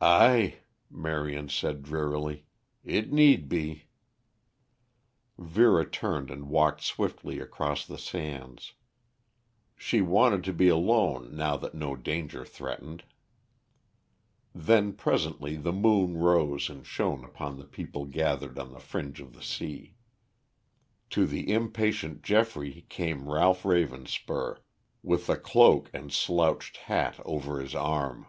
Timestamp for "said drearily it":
1.48-3.12